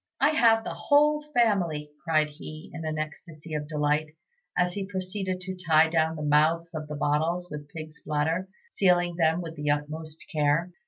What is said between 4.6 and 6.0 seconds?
he proceeded to tie